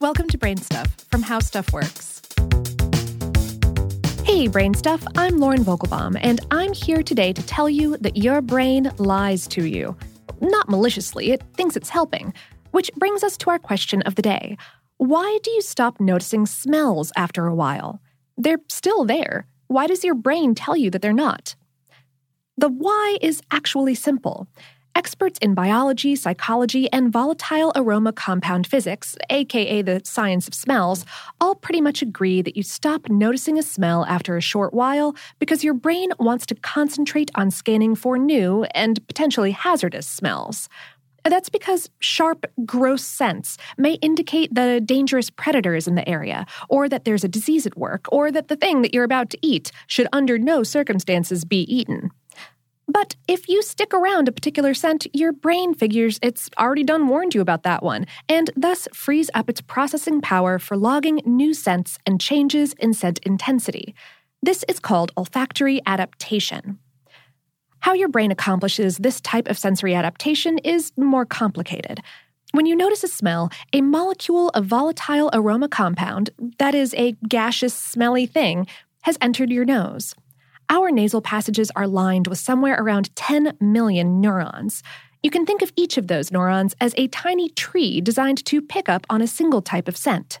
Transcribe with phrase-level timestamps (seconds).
[0.00, 2.22] Welcome to Brain Stuff from How Stuff Works.
[4.24, 8.40] Hey, Brain Stuff, I'm Lauren Vogelbaum, and I'm here today to tell you that your
[8.40, 9.94] brain lies to you.
[10.40, 12.32] Not maliciously, it thinks it's helping.
[12.70, 14.56] Which brings us to our question of the day
[14.96, 18.00] Why do you stop noticing smells after a while?
[18.38, 19.48] They're still there.
[19.66, 21.54] Why does your brain tell you that they're not?
[22.56, 24.48] The why is actually simple.
[24.94, 31.06] Experts in biology, psychology, and volatile aroma compound physics, aka the science of smells,
[31.40, 35.62] all pretty much agree that you stop noticing a smell after a short while because
[35.62, 40.68] your brain wants to concentrate on scanning for new and potentially hazardous smells.
[41.24, 46.88] That's because sharp, gross scents may indicate the dangerous predator is in the area, or
[46.88, 49.70] that there's a disease at work, or that the thing that you're about to eat
[49.86, 52.10] should under no circumstances be eaten.
[52.92, 57.36] But if you stick around a particular scent, your brain figures it's already done warned
[57.36, 61.98] you about that one, and thus frees up its processing power for logging new scents
[62.04, 63.94] and changes in scent intensity.
[64.42, 66.80] This is called olfactory adaptation.
[67.78, 72.00] How your brain accomplishes this type of sensory adaptation is more complicated.
[72.50, 77.72] When you notice a smell, a molecule of volatile aroma compound, that is, a gaseous,
[77.72, 78.66] smelly thing,
[79.02, 80.16] has entered your nose.
[80.70, 84.84] Our nasal passages are lined with somewhere around 10 million neurons.
[85.20, 88.88] You can think of each of those neurons as a tiny tree designed to pick
[88.88, 90.38] up on a single type of scent.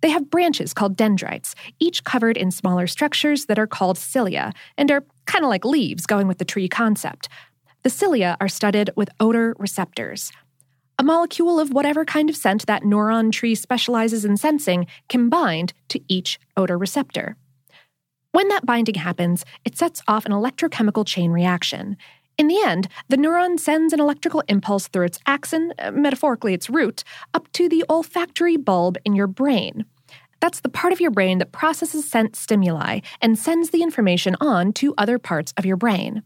[0.00, 4.90] They have branches called dendrites, each covered in smaller structures that are called cilia, and
[4.90, 7.28] are kind of like leaves going with the tree concept.
[7.82, 10.32] The cilia are studded with odor receptors.
[10.98, 15.74] A molecule of whatever kind of scent that neuron tree specializes in sensing can bind
[15.90, 17.36] to each odor receptor.
[18.32, 21.98] When that binding happens, it sets off an electrochemical chain reaction.
[22.38, 26.70] In the end, the neuron sends an electrical impulse through its axon, uh, metaphorically its
[26.70, 29.84] root, up to the olfactory bulb in your brain.
[30.40, 34.72] That's the part of your brain that processes scent stimuli and sends the information on
[34.74, 36.22] to other parts of your brain.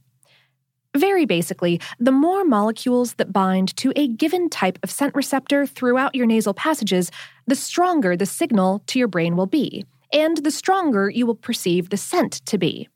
[0.96, 6.14] Very basically, the more molecules that bind to a given type of scent receptor throughout
[6.14, 7.10] your nasal passages,
[7.48, 9.84] the stronger the signal to your brain will be
[10.16, 12.88] and the stronger you will perceive the scent to be.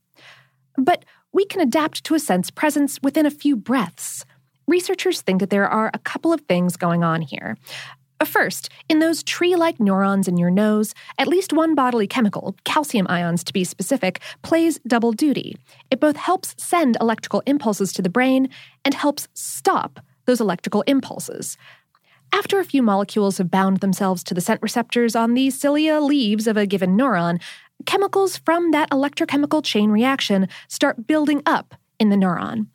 [0.76, 4.25] But we can adapt to a scent's presence within a few breaths.
[4.66, 7.56] Researchers think that there are a couple of things going on here.
[8.20, 12.56] Uh, first, in those tree like neurons in your nose, at least one bodily chemical,
[12.64, 15.56] calcium ions to be specific, plays double duty.
[15.91, 18.48] It both helps send electrical impulses to the brain
[18.84, 21.56] and helps stop those electrical impulses.
[22.33, 26.47] After a few molecules have bound themselves to the scent receptors on the cilia leaves
[26.47, 27.41] of a given neuron,
[27.87, 32.67] chemicals from that electrochemical chain reaction start building up in the neuron.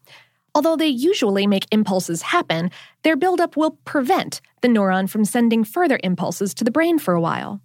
[0.53, 2.71] Although they usually make impulses happen,
[3.03, 7.21] their buildup will prevent the neuron from sending further impulses to the brain for a
[7.21, 7.61] while.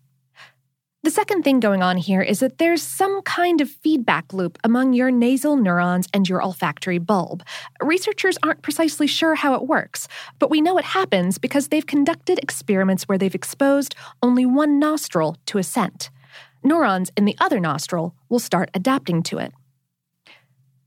[1.02, 4.92] The second thing going on here is that there's some kind of feedback loop among
[4.92, 7.42] your nasal neurons and your olfactory bulb.
[7.80, 10.08] Researchers aren't precisely sure how it works,
[10.38, 15.38] but we know it happens because they've conducted experiments where they've exposed only one nostril
[15.46, 16.10] to a scent.
[16.62, 19.54] Neurons in the other nostril will start adapting to it.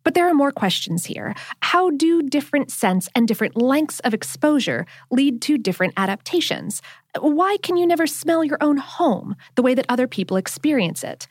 [0.03, 1.33] But there are more questions here.
[1.61, 6.81] How do different scents and different lengths of exposure lead to different adaptations?
[7.19, 11.27] Why can you never smell your own home the way that other people experience it?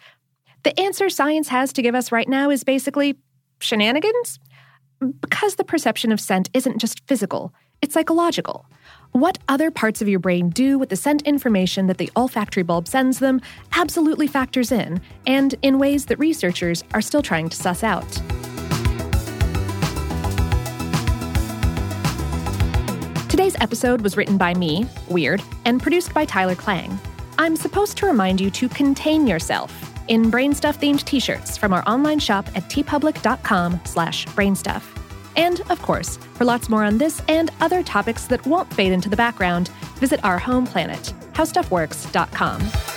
[0.62, 3.18] The answer science has to give us right now is basically
[3.60, 4.38] shenanigans.
[5.20, 8.66] Because the perception of scent isn't just physical, it's psychological.
[9.10, 12.86] What other parts of your brain do with the scent information that the olfactory bulb
[12.86, 13.40] sends them
[13.72, 18.41] absolutely factors in, and in ways that researchers are still trying to suss out.
[23.62, 26.98] Episode was written by me, Weird, and produced by Tyler Klang.
[27.38, 29.72] I'm supposed to remind you to contain yourself
[30.08, 34.82] in Brainstuff themed t-shirts from our online shop at teepublic.com slash brainstuff.
[35.36, 39.08] And, of course, for lots more on this and other topics that won't fade into
[39.08, 39.68] the background,
[40.00, 42.91] visit our home planet, howstuffworks.com.